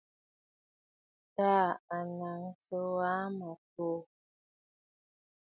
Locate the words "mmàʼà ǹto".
3.31-3.87